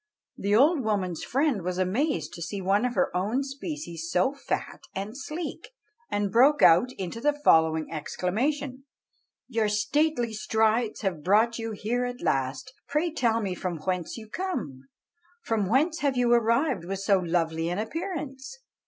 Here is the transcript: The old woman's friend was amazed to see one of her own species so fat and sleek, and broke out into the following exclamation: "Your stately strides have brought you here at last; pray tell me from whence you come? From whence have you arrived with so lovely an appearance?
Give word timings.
The 0.35 0.55
old 0.55 0.83
woman's 0.83 1.23
friend 1.23 1.61
was 1.61 1.77
amazed 1.77 2.33
to 2.33 2.41
see 2.41 2.59
one 2.59 2.85
of 2.85 2.95
her 2.95 3.15
own 3.15 3.43
species 3.43 4.09
so 4.09 4.33
fat 4.33 4.81
and 4.95 5.15
sleek, 5.15 5.69
and 6.09 6.31
broke 6.31 6.63
out 6.63 6.91
into 6.93 7.21
the 7.21 7.33
following 7.33 7.91
exclamation: 7.91 8.85
"Your 9.47 9.69
stately 9.69 10.33
strides 10.33 11.01
have 11.01 11.23
brought 11.23 11.59
you 11.59 11.73
here 11.73 12.03
at 12.05 12.19
last; 12.23 12.73
pray 12.87 13.13
tell 13.13 13.41
me 13.41 13.53
from 13.53 13.77
whence 13.77 14.17
you 14.17 14.27
come? 14.27 14.87
From 15.43 15.69
whence 15.69 15.99
have 15.99 16.17
you 16.17 16.33
arrived 16.33 16.83
with 16.83 16.97
so 16.97 17.19
lovely 17.19 17.69
an 17.69 17.77
appearance? 17.77 18.57